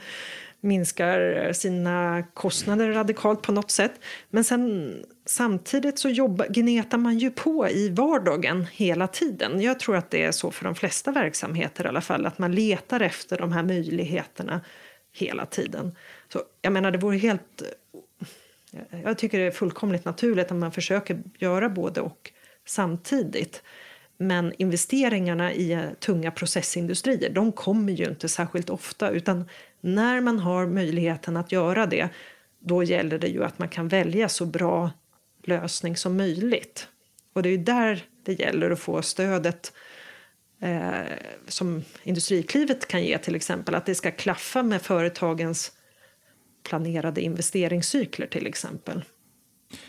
[0.60, 3.92] minskar eh, sina kostnader radikalt på något sätt.
[4.30, 4.94] Men sen,
[5.26, 9.60] samtidigt så jobba, gnetar man ju på i vardagen hela tiden.
[9.60, 12.54] Jag tror att det är så för de flesta verksamheter i alla fall, att man
[12.54, 14.60] letar efter de här möjligheterna
[15.12, 15.94] hela tiden.
[16.32, 17.62] Så jag menar, det vore helt...
[19.04, 22.32] Jag tycker det är fullkomligt naturligt att man försöker göra både och
[22.66, 23.62] samtidigt.
[24.16, 29.10] Men investeringarna i eh, tunga processindustrier de kommer ju inte särskilt ofta.
[29.10, 29.48] utan
[29.80, 32.08] när man har möjligheten att göra det
[32.58, 34.90] då gäller det ju att man kan välja så bra
[35.44, 36.88] lösning som möjligt.
[37.32, 39.72] Och det är ju där det gäller att få stödet
[40.60, 40.90] eh,
[41.48, 43.74] som Industriklivet kan ge till exempel.
[43.74, 45.72] Att det ska klaffa med företagens
[46.68, 49.04] planerade investeringscykler till exempel.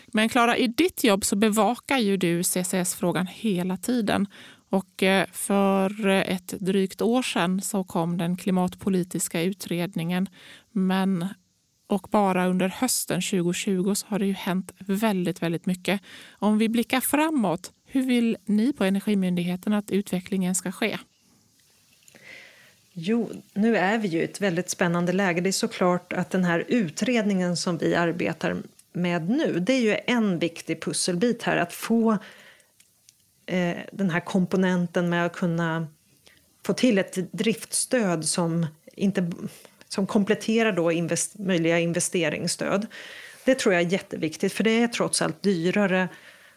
[0.06, 4.26] Men Klara, i ditt jobb så bevakar ju du CCS-frågan hela tiden.
[4.70, 10.28] Och eh, för ett drygt år sedan så kom den klimatpolitiska utredningen.
[10.72, 11.26] Men,
[11.86, 16.00] och bara under hösten 2020 så har det ju hänt väldigt, väldigt mycket.
[16.38, 20.98] Om vi blickar framåt, hur vill ni på Energimyndigheten att utvecklingen ska ske?
[23.02, 25.40] Jo, nu är vi ju i ett väldigt spännande läge.
[25.40, 28.56] Det är såklart att den här utredningen som vi arbetar
[28.92, 31.56] med nu, det är ju en viktig pusselbit här.
[31.56, 32.12] Att få
[33.46, 35.88] eh, den här komponenten med att kunna
[36.66, 39.30] få till ett driftstöd som, inte,
[39.88, 42.86] som kompletterar då invest, möjliga investeringsstöd.
[43.44, 46.08] Det tror jag är jätteviktigt, för det är trots allt dyrare.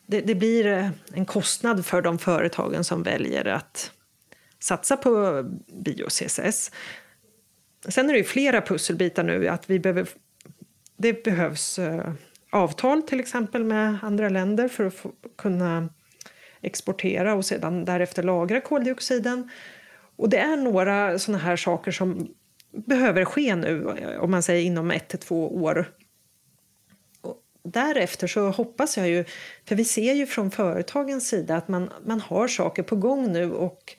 [0.05, 3.91] Det, det blir en kostnad för de företagen som väljer att
[4.63, 6.71] satsa på bio-CCS.
[7.87, 9.47] Sen är det ju flera pusselbitar nu.
[9.47, 10.07] att vi behöver,
[10.97, 12.13] Det behövs eh,
[12.49, 15.89] avtal till exempel med andra länder för att få, kunna
[16.61, 19.49] exportera och sedan därefter lagra koldioxiden.
[20.15, 22.27] Och det är några såna här saker som
[22.71, 23.85] behöver ske nu,
[24.19, 25.91] om man säger inom ett till två år.
[27.21, 29.25] Och därefter så hoppas jag ju,
[29.65, 33.51] för vi ser ju från företagens sida att man, man har saker på gång nu
[33.51, 33.95] och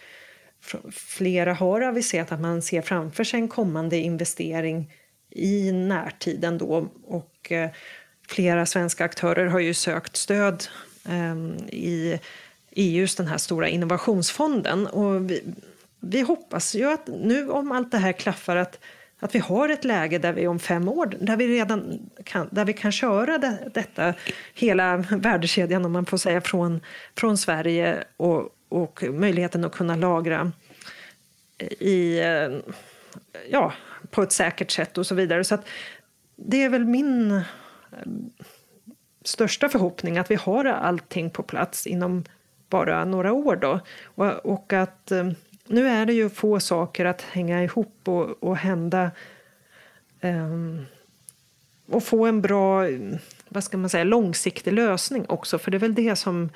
[0.92, 4.90] flera har aviserat att man ser framför sig en kommande investering
[5.30, 7.70] i närtiden då och eh,
[8.28, 10.64] flera svenska aktörer har ju sökt stöd
[11.08, 12.20] ehm, i
[12.70, 14.86] EUs den här stora innovationsfonden.
[14.86, 15.42] Och vi,
[16.00, 18.78] vi hoppas ju att nu om allt det här klaffar att,
[19.20, 22.64] att vi har ett läge där vi om fem år där vi redan kan, där
[22.64, 24.14] vi kan köra det, detta
[24.54, 26.80] hela värdekedjan om man får säga från,
[27.16, 30.52] från Sverige och, och möjligheten att kunna lagra
[31.80, 32.48] i, eh,
[33.50, 33.72] ja,
[34.10, 35.44] på ett säkert sätt och så vidare.
[35.44, 35.66] Så att
[36.36, 37.42] det är väl min eh,
[39.24, 42.24] största förhoppning att vi har allting på plats inom
[42.68, 43.56] bara några år.
[43.56, 43.80] Då.
[44.04, 45.30] Och, och att eh,
[45.66, 49.10] nu är det ju få saker att hänga ihop och, och hända
[50.20, 50.86] um,
[51.86, 52.86] och få en bra
[53.48, 55.58] vad ska man säga, långsiktig lösning också.
[55.58, 56.50] För det är väl det som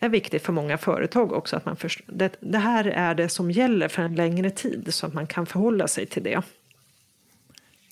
[0.00, 1.56] är viktigt för många företag också.
[1.56, 5.06] Att man förstår, det, det här är det som gäller för en längre tid så
[5.06, 6.42] att man kan förhålla sig till det.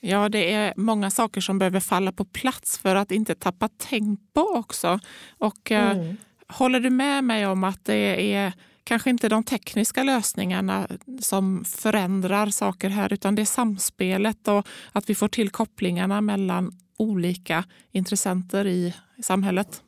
[0.01, 4.41] Ja, det är många saker som behöver falla på plats för att inte tappa tempo
[4.41, 5.01] också.
[5.39, 6.17] Och eh, mm.
[6.49, 8.53] håller du med mig om att det är
[8.85, 10.89] kanske inte de tekniska lösningarna
[11.21, 16.73] som förändrar saker här utan det är samspelet och att vi får till kopplingarna mellan
[16.97, 19.83] olika intressenter i samhället?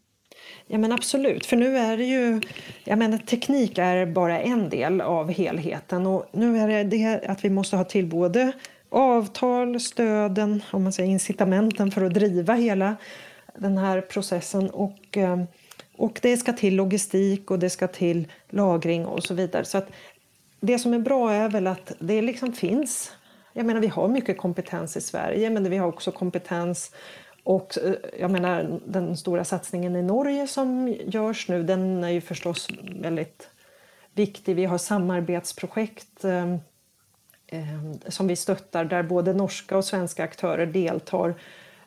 [0.73, 2.41] Ja men absolut, för nu är det ju,
[2.85, 6.07] jag menar teknik är bara en del av helheten.
[6.07, 8.53] Och nu är det det att vi måste ha till både
[8.89, 12.97] avtal, stöden, om man säger incitamenten för att driva hela
[13.55, 14.71] den här processen.
[14.71, 15.43] Och, eh,
[15.97, 19.65] och det ska till logistik och det ska till lagring och så vidare.
[19.65, 19.89] Så att
[20.61, 23.13] det som är bra är väl att det liksom finns.
[23.53, 26.93] Jag menar, vi har mycket kompetens i Sverige, men vi har också kompetens
[27.45, 32.21] och eh, jag menar, den stora satsningen i Norge som görs nu, den är ju
[32.21, 32.69] förstås
[33.01, 33.51] väldigt
[34.15, 34.57] viktig.
[34.57, 36.55] Vi har samarbetsprojekt eh,
[37.47, 41.35] eh, som vi stöttar där både norska och svenska aktörer deltar.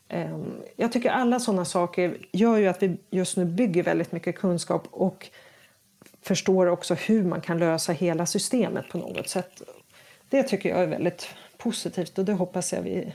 [0.07, 0.37] Eh,
[0.75, 4.87] jag tycker alla sådana saker gör ju att vi just nu bygger väldigt mycket kunskap
[4.91, 5.29] och
[6.21, 9.61] förstår också hur man kan lösa hela systemet på något sätt.
[10.29, 13.13] Det tycker jag är väldigt positivt och det hoppas jag vi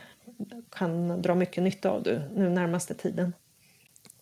[0.71, 2.03] kan dra mycket nytta av
[2.35, 3.33] nu närmaste tiden.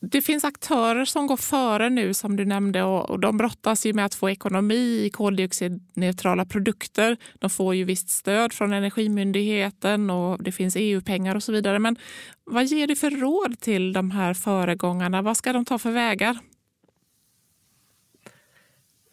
[0.00, 4.04] Det finns aktörer som går före nu som du nämnde och de brottas ju med
[4.04, 7.16] att få ekonomi i koldioxidneutrala produkter.
[7.38, 11.78] De får ju visst stöd från Energimyndigheten och det finns EU-pengar och så vidare.
[11.78, 11.96] Men
[12.44, 15.22] vad ger du för råd till de här föregångarna?
[15.22, 16.38] Vad ska de ta för vägar?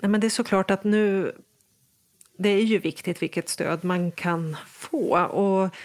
[0.02, 1.32] Nej, men det är såklart att nu
[2.38, 5.20] det är ju viktigt vilket stöd man kan få.
[5.20, 5.76] Och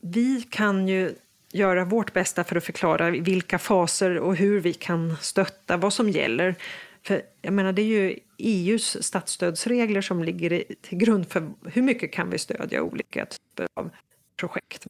[0.00, 1.14] vi kan ju
[1.52, 6.10] göra vårt bästa för att förklara vilka faser och hur vi kan stötta, vad som
[6.10, 6.54] gäller.
[7.02, 12.12] För jag menar, det är ju EUs statsstödsregler som ligger till grund för hur mycket
[12.12, 13.90] kan vi stödja olika typer av
[14.36, 14.86] projekt.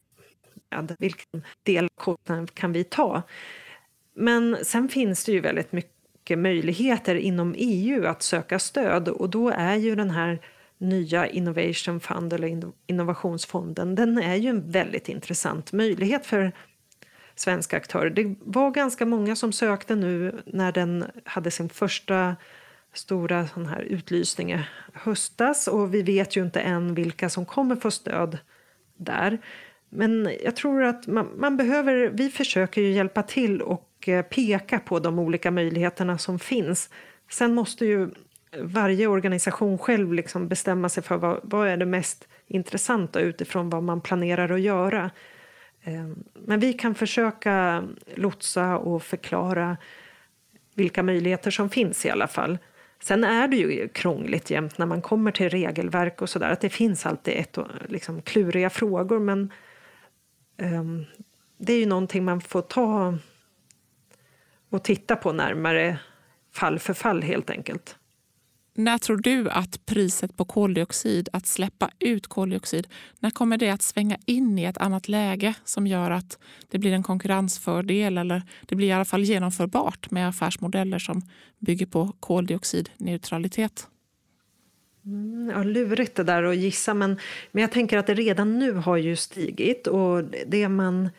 [0.99, 3.21] Vilken del av kostnaden kan vi ta?
[4.13, 9.49] Men sen finns det ju väldigt mycket möjligheter inom EU att söka stöd och då
[9.49, 10.39] är ju den här
[10.79, 16.51] nya Innovation Fund eller Innovationsfonden, den är ju en väldigt intressant möjlighet för
[17.35, 18.09] svenska aktörer.
[18.09, 22.35] Det var ganska många som sökte nu när den hade sin första
[22.93, 27.75] stora sån här utlysning i höstas och vi vet ju inte än vilka som kommer
[27.75, 28.37] få stöd
[28.97, 29.39] där.
[29.89, 34.79] Men jag tror att man, man behöver, vi försöker ju hjälpa till och eh, peka
[34.79, 36.89] på de olika möjligheterna som finns.
[37.29, 38.09] Sen måste ju
[38.57, 43.83] varje organisation själv liksom bestämma sig för vad, vad är det mest intressanta utifrån vad
[43.83, 45.11] man planerar att göra.
[45.83, 47.83] Ehm, men vi kan försöka
[48.15, 49.77] lotsa och förklara
[50.75, 52.57] vilka möjligheter som finns i alla fall.
[53.03, 56.49] Sen är det ju krångligt jämt när man kommer till regelverk och sådär.
[56.49, 57.57] Att det finns alltid ett,
[57.87, 59.51] liksom, kluriga frågor men
[60.57, 61.05] um,
[61.57, 63.17] det är ju någonting man får ta
[64.69, 65.99] och titta på närmare
[66.53, 67.95] fall för fall helt enkelt.
[68.79, 72.87] När tror du att priset på koldioxid, att släppa ut koldioxid,
[73.19, 76.39] när kommer det att svänga in i ett annat läge som gör att
[76.69, 81.21] det blir en konkurrensfördel eller det blir i alla fall genomförbart med affärsmodeller som
[81.57, 83.87] bygger på koldioxidneutralitet?
[85.05, 87.19] Mm, ja, lurigt det där att gissa, men,
[87.51, 91.09] men jag tänker att det redan nu har ju stigit och det man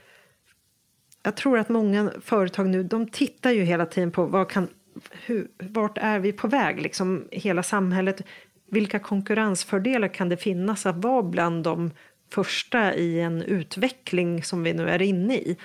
[1.23, 4.69] jag tror att många företag nu de tittar ju hela tiden på vad kan
[5.11, 8.23] hur, vart är vi på väg, liksom hela samhället?
[8.67, 11.91] Vilka konkurrensfördelar kan det finnas att vara bland de
[12.33, 15.57] första i en utveckling som vi nu är inne i?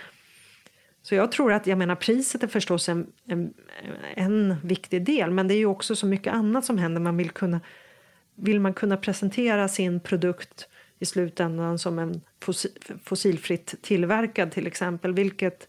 [1.02, 3.54] Så jag tror att, jag menar priset är förstås en, en,
[4.16, 7.02] en viktig del, men det är ju också så mycket annat som händer.
[7.02, 7.62] Man vill kunna,
[8.36, 10.68] vill man kunna presentera sin produkt
[11.00, 12.22] i slutändan som en
[13.04, 15.68] fossilfritt tillverkad till exempel, vilket,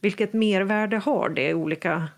[0.00, 2.08] vilket mervärde har det i olika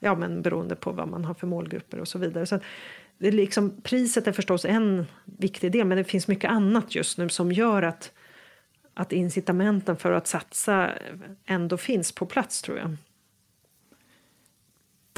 [0.00, 2.46] ja, men beroende på vad man har för målgrupper och så vidare.
[2.46, 2.60] Så
[3.18, 7.18] det är liksom, priset är förstås en viktig del, men det finns mycket annat just
[7.18, 8.12] nu som gör att,
[8.94, 10.90] att incitamenten för att satsa
[11.46, 12.96] ändå finns på plats, tror jag.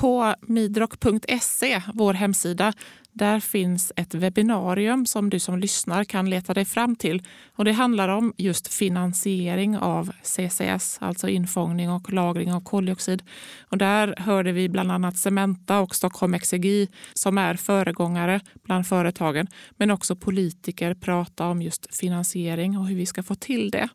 [0.00, 2.72] På midrock.se, vår hemsida,
[3.12, 7.22] där finns ett webbinarium som du som lyssnar kan leta dig fram till.
[7.56, 13.22] Och det handlar om just finansiering av CCS, alltså infångning och lagring av koldioxid.
[13.60, 19.46] Och där hörde vi bland annat Cementa och Stockholm Exergi som är föregångare bland företagen,
[19.76, 23.88] men också politiker prata om just finansiering och hur vi ska få till det.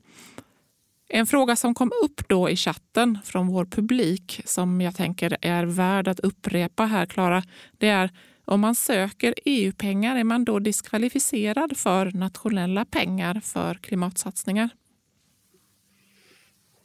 [1.07, 5.65] En fråga som kom upp då i chatten från vår publik som jag tänker är
[5.65, 7.43] värd att upprepa här, Klara,
[7.77, 8.09] det är
[8.45, 14.69] om man söker EU-pengar, är man då diskvalificerad för nationella pengar för klimatsatsningar?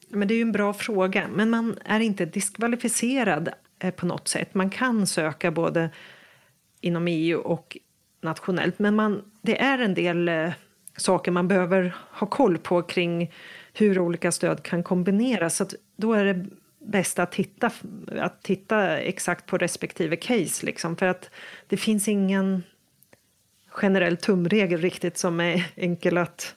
[0.09, 4.29] Men det är ju en bra fråga, men man är inte diskvalificerad eh, på något
[4.29, 4.55] sätt.
[4.55, 5.91] Man kan söka både
[6.81, 7.77] inom EU och
[8.21, 10.53] nationellt, men man, det är en del eh,
[10.97, 13.33] saker man behöver ha koll på kring
[13.81, 15.57] hur olika stöd kan kombineras.
[15.57, 15.67] Så
[15.97, 16.47] då är det
[16.79, 17.71] bäst att titta,
[18.19, 20.67] att titta exakt på respektive case.
[20.67, 21.31] Liksom, för att
[21.69, 22.63] det finns ingen
[23.69, 26.55] generell tumregel riktigt som är enkel att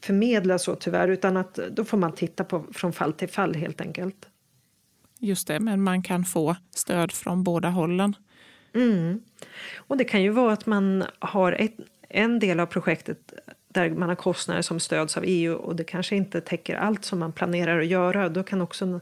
[0.00, 1.08] förmedla så tyvärr.
[1.08, 4.28] Utan att då får man titta på från fall till fall helt enkelt.
[5.18, 8.16] Just det, men man kan få stöd från båda hållen.
[8.74, 9.20] Mm.
[9.76, 11.76] Och det kan ju vara att man har ett,
[12.08, 13.32] en del av projektet
[13.72, 17.18] där man har kostnader som stöds av EU och det kanske inte täcker allt som
[17.18, 18.28] man planerar att göra.
[18.28, 19.00] Då kan också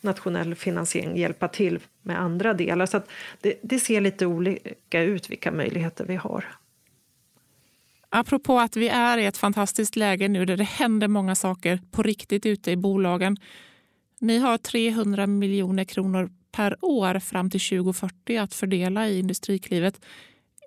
[0.00, 2.86] nationell finansiering hjälpa till med andra delar.
[2.86, 3.00] Så
[3.40, 6.44] det, det, ser lite olika ut vilka möjligheter vi har.
[8.08, 12.02] Apropå att vi är i ett fantastiskt läge nu där det händer många saker på
[12.02, 13.36] riktigt ute i bolagen.
[14.20, 20.00] Ni har 300 miljoner kronor per år fram till 2040 att fördela i Industriklivet.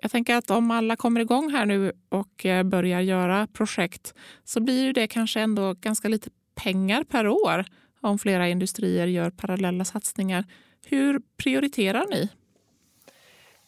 [0.02, 4.60] Jag tänker att om alla kommer igång här nu och eh, börjar göra projekt så
[4.60, 7.64] blir det kanske ändå ganska lite pengar per år
[8.00, 10.44] om flera industrier gör parallella satsningar.
[10.86, 12.28] Hur prioriterar ni?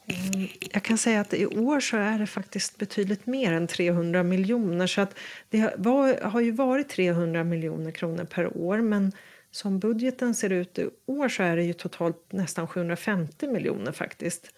[0.07, 4.23] Mm, jag kan säga att i år så är det faktiskt betydligt mer än 300
[4.23, 4.87] miljoner.
[4.87, 9.13] Så att det var, har ju varit 300 miljoner kronor per år men
[9.51, 14.55] som budgeten ser ut i år så är det ju totalt nästan 750 miljoner faktiskt.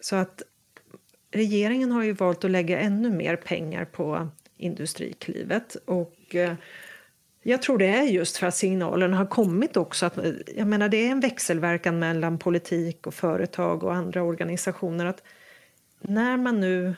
[0.00, 0.42] Så att
[1.34, 5.74] regeringen har ju valt att lägga ännu mer pengar på Industriklivet.
[5.84, 6.54] Och eh,
[7.42, 10.06] jag tror det är just för att signalen har kommit också.
[10.06, 15.06] Att, eh, jag menar, det är en växelverkan mellan politik och företag och andra organisationer.
[15.06, 15.22] att
[16.00, 16.94] När man nu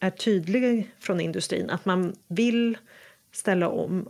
[0.00, 2.78] är tydlig från industrin att man vill
[3.32, 4.08] ställa om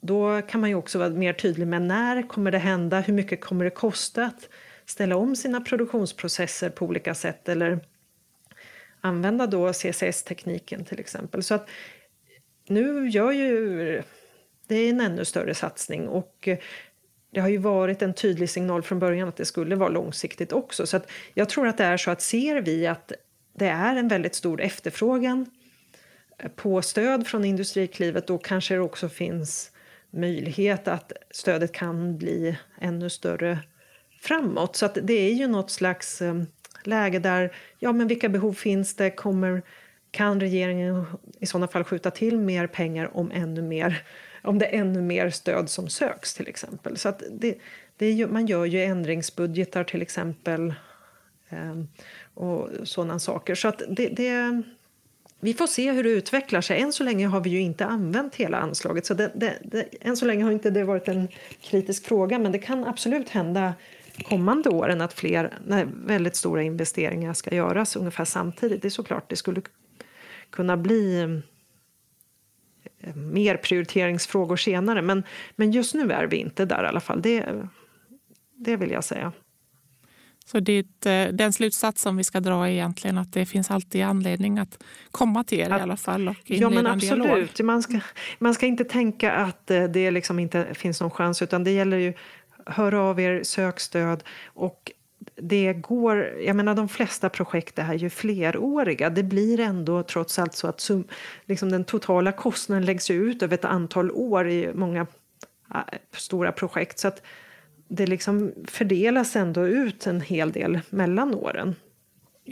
[0.00, 3.40] då kan man ju också vara mer tydlig med när kommer det hända, hur mycket
[3.40, 4.48] kommer det kosta att
[4.86, 7.80] ställa om sina produktionsprocesser på olika sätt eller
[9.00, 11.42] använda då CCS-tekniken till exempel.
[11.42, 11.68] Så att
[12.68, 14.02] nu gör ju
[14.66, 16.58] det är en ännu större satsning och eh,
[17.32, 20.86] det har ju varit en tydlig signal från början att det skulle vara långsiktigt också.
[20.86, 23.12] Så att jag tror att det är så att ser vi att
[23.54, 25.50] det är en väldigt stor efterfrågan
[26.38, 29.70] eh, på stöd från Industriklivet då kanske det också finns
[30.10, 33.58] möjlighet att stödet kan bli ännu större
[34.20, 34.76] framåt.
[34.76, 36.42] Så att det är ju något slags eh,
[36.86, 39.10] läge där, ja men vilka behov finns det?
[39.10, 39.62] Kommer,
[40.10, 41.04] kan regeringen
[41.38, 44.02] i sådana fall skjuta till mer pengar om ännu mer
[44.42, 46.96] om det är ännu mer stöd som söks till exempel.
[46.96, 47.58] Så att det,
[47.96, 50.74] det är ju, man gör ju ändringsbudgetar till exempel
[51.48, 51.80] eh,
[52.34, 53.54] och sådana saker.
[53.54, 54.62] Så att det, det,
[55.40, 56.80] vi får se hur det utvecklar sig.
[56.80, 59.06] Än så länge har vi ju inte använt hela anslaget.
[59.06, 61.28] Så det, det, det, än så länge har inte det varit en
[61.60, 63.74] kritisk fråga men det kan absolut hända
[64.24, 68.82] kommande åren att fler när väldigt stora investeringar ska göras ungefär samtidigt.
[68.82, 69.62] Det är såklart det skulle
[70.50, 71.20] kunna bli
[73.00, 75.02] eh, mer prioriteringsfrågor senare.
[75.02, 75.22] Men,
[75.56, 77.22] men just nu är vi inte där i alla fall.
[77.22, 77.68] Det,
[78.56, 79.32] det vill jag säga.
[80.50, 84.04] Så det, eh, den slutsats som vi ska dra är egentligen att det finns alltid
[84.04, 87.60] anledning att komma till er att, i alla fall och Ja men absolut.
[87.60, 88.00] Man ska,
[88.38, 91.96] man ska inte tänka att eh, det liksom inte finns någon chans utan det gäller
[91.96, 92.14] ju
[92.70, 94.24] hör av er, sök stöd.
[94.46, 94.92] Och
[95.36, 99.10] det går, jag menar de flesta projekt är ju fleråriga.
[99.10, 101.04] Det blir ändå trots allt så att sum,
[101.44, 105.06] liksom den totala kostnaden läggs ut över ett antal år i många
[105.74, 105.80] äh,
[106.12, 106.98] stora projekt.
[106.98, 107.22] Så att
[107.88, 111.74] det liksom fördelas ändå ut en hel del mellan åren.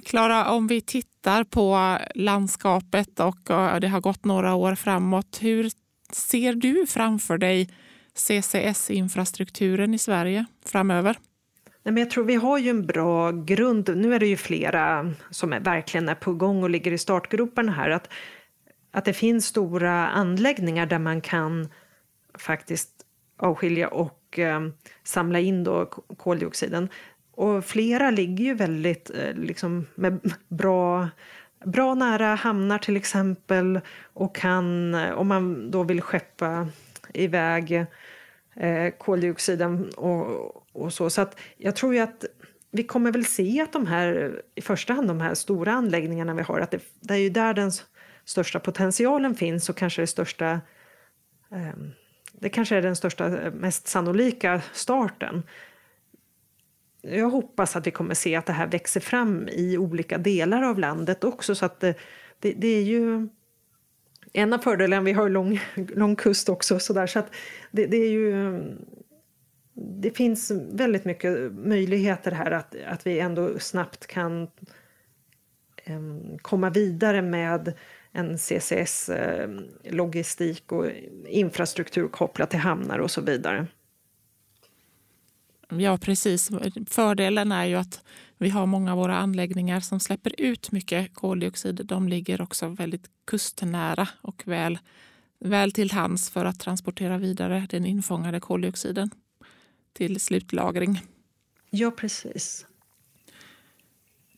[0.05, 3.39] Klara, om vi tittar på landskapet och
[3.81, 5.39] det har gått några år framåt.
[5.41, 5.71] Hur
[6.13, 7.69] ser du framför dig
[8.19, 11.19] CCS-infrastrukturen i Sverige framöver?
[11.83, 13.97] Nej, men jag tror vi har ju en bra grund.
[13.97, 17.73] Nu är det ju flera som är, verkligen är på gång och ligger i startgroparna
[17.73, 17.91] här.
[17.91, 18.09] Att,
[18.91, 21.69] att det finns stora anläggningar där man kan
[22.39, 22.91] faktiskt
[23.37, 24.61] avskilja och eh,
[25.03, 26.89] samla in då koldioxiden.
[27.33, 31.09] Och flera ligger ju väldigt eh, liksom, med bra,
[31.65, 36.69] bra nära hamnar till exempel och kan, om man då vill skeppa
[37.15, 37.87] iväg
[38.57, 41.11] eh, koldioxiden och, och så.
[41.11, 42.25] Så att jag tror ju att
[42.71, 46.43] vi kommer väl se att de här, i första hand de här stora anläggningarna vi
[46.43, 47.71] har, att det, det är ju där den
[48.25, 50.61] största potentialen finns och kanske det största
[51.51, 51.75] eh,
[52.41, 55.43] det kanske är den största, eh, mest sannolika starten.
[57.03, 60.79] Jag hoppas att vi kommer se att det här växer fram i olika delar av
[60.79, 61.55] landet också.
[61.55, 61.95] Så att det,
[62.39, 63.29] det, det är ju
[64.33, 67.35] en av fördelarna, vi har lång, lång kust också, så, där, så att
[67.71, 68.63] det, det, är ju...
[70.01, 74.49] Det finns väldigt mycket möjligheter här att, att vi ändå snabbt kan
[75.87, 77.75] um, komma vidare med
[78.13, 80.87] en CCS-logistik och
[81.27, 83.67] infrastruktur kopplat till hamnar och så vidare.
[85.69, 86.51] Ja, precis.
[86.91, 88.03] Fördelen är ju att
[88.39, 91.81] vi har många av våra anläggningar som släpper ut mycket koldioxid.
[91.85, 94.79] De ligger också väldigt kustnära och väl,
[95.41, 99.11] väl till hands för att transportera vidare den infångade koldioxiden
[99.93, 101.01] till slutlagring.
[101.71, 102.67] Ja, precis.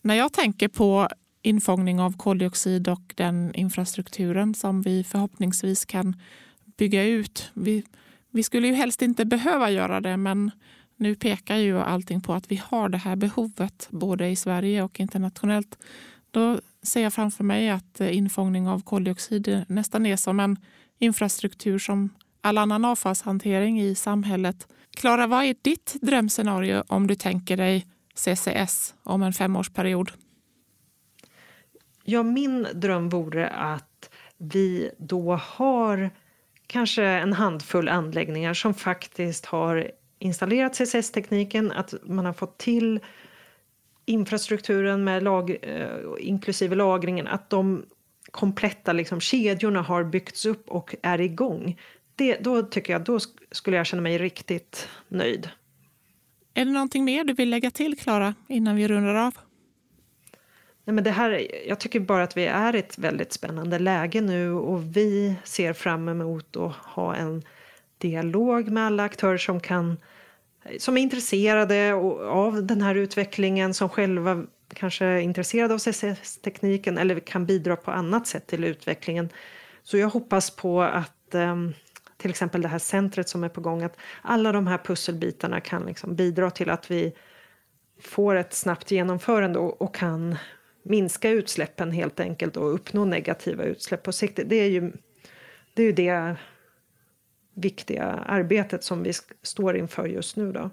[0.03, 1.09] När jag tänker på
[1.43, 6.17] infångning av koldioxid och den infrastrukturen som vi förhoppningsvis kan
[6.77, 7.51] bygga ut.
[7.55, 7.85] Vi,
[8.31, 10.51] vi skulle ju helst inte behöva göra det men
[11.01, 15.01] nu pekar ju allting på att vi har det här behovet både i Sverige och
[15.01, 15.79] internationellt.
[16.31, 20.57] Då ser jag framför mig att eh, infångning av koldioxid nästan är som en
[20.99, 24.69] infrastruktur som all annan avfallshantering i samhället.
[24.97, 30.11] Klara, vad är ditt drömscenario om du tänker dig CCS om en femårsperiod?
[32.05, 36.11] Ja, min dröm vore att vi då har
[36.67, 39.91] kanske en handfull anläggningar som faktiskt har
[40.21, 43.01] installerat CCS-tekniken, att man har fått till
[44.05, 47.85] infrastrukturen med lag, eh, inklusive lagringen, att de
[48.31, 51.81] kompletta liksom, kedjorna har byggts upp och är igång.
[52.17, 53.19] Det, då tycker jag, då
[53.51, 55.49] skulle jag känna mig riktigt nöjd.
[56.55, 59.35] Är det någonting mer du vill lägga till, Klara, innan vi rundar av?
[60.85, 64.21] Nej, men det här, jag tycker bara att vi är i ett väldigt spännande läge
[64.21, 67.43] nu och vi ser fram emot att ha en
[67.99, 69.97] dialog med alla aktörer som, kan,
[70.79, 71.95] som är intresserade
[72.25, 74.45] av den här utvecklingen, som själva
[74.75, 79.29] kanske är intresserade av CCS-tekniken eller kan bidra på annat sätt till utvecklingen.
[79.83, 81.75] Så jag hoppas på att ehm,
[82.17, 85.87] till exempel det här centret som är på gång, att alla de här pusselbitarna kan
[85.87, 87.13] liksom bidra till att vi
[88.01, 90.37] får ett snabbt genomförande och, och kan
[90.83, 94.41] minska utsläppen helt enkelt och uppnå negativa utsläpp på sikt.
[94.47, 94.93] Det är ju
[95.75, 96.37] det, är ju det
[97.55, 100.53] viktiga arbetet som vi står inför just nu.
[100.53, 100.71] Då.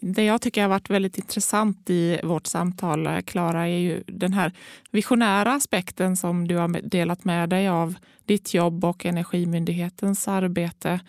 [0.00, 4.32] Det jag tycker har varit väldigt intressant i vårt samtal, eh, Klara, är ju den
[4.32, 4.52] här
[4.90, 11.00] visionära aspekten som du har delat med dig av ditt jobb och Energimyndighetens arbete.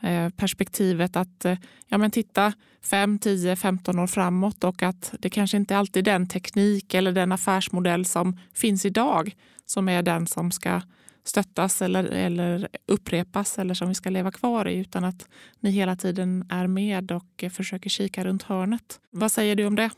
[0.00, 1.58] Eh, perspektivet att eh,
[1.88, 6.12] ja, men titta 5, 10, 15 år framåt och att det kanske inte alltid är
[6.12, 9.34] den teknik eller den affärsmodell som finns idag
[9.66, 10.80] som är den som ska
[11.28, 15.28] stöttas eller, eller upprepas eller som vi ska leva kvar i utan att
[15.60, 19.00] ni hela tiden är med och försöker kika runt hörnet.
[19.10, 19.90] Vad säger du om det?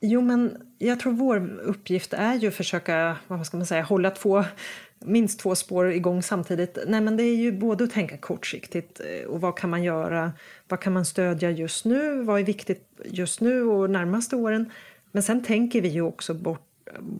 [0.00, 4.10] Jo, men jag tror vår uppgift är ju att försöka vad ska man säga, hålla
[4.10, 4.44] två
[5.04, 6.78] minst två spår igång samtidigt.
[6.86, 10.32] Nej, men det är ju både att tänka kortsiktigt eh, och vad kan man göra?
[10.68, 12.22] Vad kan man stödja just nu?
[12.22, 14.70] Vad är viktigt just nu och närmaste åren?
[15.12, 16.71] Men sen tänker vi ju också bort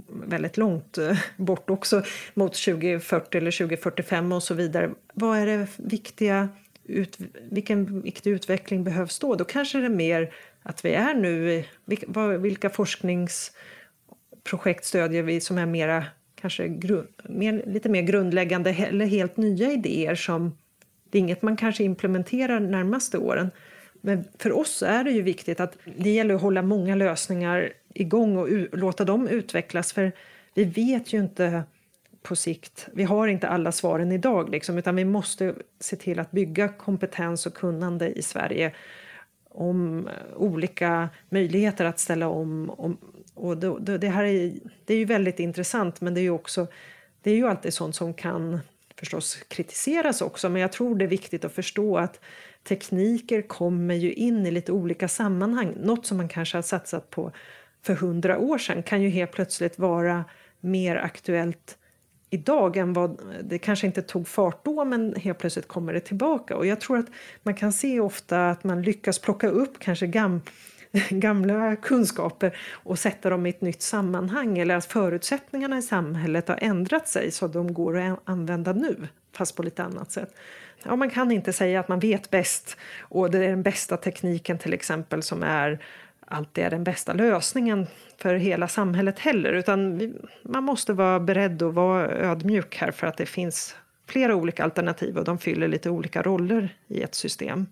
[0.08, 2.02] väldigt långt eh, bort också
[2.34, 4.90] mot 2040 eller 2045 och så vidare.
[5.14, 6.48] Vad är det viktiga
[6.84, 7.18] ut,
[7.50, 9.34] vilken viktig utveckling behövs då?
[9.34, 11.64] Då kanske det är mer att vi är nu,
[12.38, 16.04] vilka forskningsprojekt stödjer vi som är mera
[16.34, 16.68] kanske
[17.24, 20.56] mer, lite mer grundläggande eller helt nya idéer som
[21.10, 23.50] det är inget man kanske implementerar närmaste åren.
[24.04, 28.36] Men för oss är det ju viktigt att det gäller att hålla många lösningar igång
[28.36, 28.48] och
[28.78, 30.12] låta dem utvecklas för
[30.54, 31.62] vi vet ju inte
[32.22, 36.30] på sikt, vi har inte alla svaren idag liksom, utan vi måste se till att
[36.30, 38.74] bygga kompetens och kunnande i Sverige
[39.48, 42.96] om eh, olika möjligheter att ställa om, om
[43.34, 44.52] och det, det här är,
[44.84, 46.66] det är ju väldigt intressant men det är ju också
[47.22, 48.60] det är ju alltid sånt som kan
[48.96, 52.20] förstås kritiseras också men jag tror det är viktigt att förstå att
[52.64, 55.74] tekniker kommer ju in i lite olika sammanhang.
[55.80, 57.32] Något som man kanske har satsat på
[57.82, 60.24] för hundra år sedan kan ju helt plötsligt vara
[60.60, 61.78] mer aktuellt
[62.30, 66.56] idag än vad det kanske inte tog fart då men helt plötsligt kommer det tillbaka
[66.56, 67.06] och jag tror att
[67.42, 70.40] man kan se ofta att man lyckas plocka upp kanske gam,
[71.10, 76.58] gamla kunskaper och sätta dem i ett nytt sammanhang eller att förutsättningarna i samhället har
[76.60, 80.34] ändrat sig så att de går att använda nu, fast på lite annat sätt.
[80.84, 84.58] Ja, man kan inte säga att man vet bäst och det är den bästa tekniken
[84.58, 85.78] till exempel som är
[86.26, 89.52] alltid är den bästa lösningen för hela samhället heller.
[89.52, 93.76] Utan vi, man måste vara beredd och vara ödmjuk här för att det finns
[94.06, 97.66] flera olika alternativ och de fyller lite olika roller i ett system.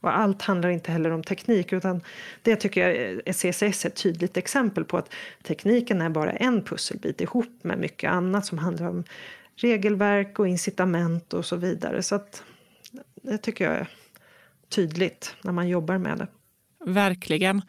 [0.00, 2.00] Och allt handlar inte heller om teknik utan
[2.42, 7.20] det tycker jag CCS är ett tydligt exempel på att tekniken är bara en pusselbit
[7.20, 9.04] ihop med mycket annat som handlar om
[9.60, 12.02] regelverk och incitament och så vidare.
[12.02, 12.42] Så att
[13.22, 13.88] det tycker jag är
[14.68, 16.26] tydligt när man jobbar med det.
[16.84, 17.62] Verkligen.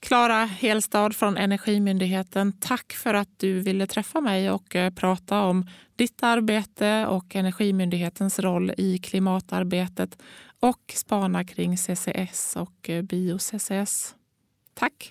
[0.00, 5.66] Klara Helstad från Energimyndigheten, tack för att du ville träffa mig och eh, prata om
[5.96, 10.22] ditt arbete och Energimyndighetens roll i klimatarbetet
[10.60, 14.14] och spana kring CCS och eh, bio-CCS.
[14.74, 15.10] Tack!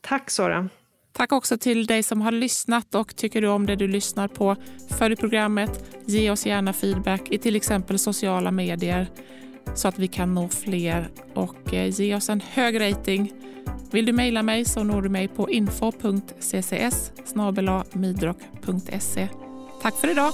[0.00, 0.68] Tack Sara!
[1.16, 4.56] Tack också till dig som har lyssnat och tycker du om det du lyssnar på,
[4.98, 9.08] följ programmet, ge oss gärna feedback i till exempel sociala medier
[9.74, 13.32] så att vi kan nå fler och eh, ge oss en hög rating.
[13.90, 17.12] Vill du mejla mig så når du mig på info.ccs
[19.82, 20.32] Tack för idag!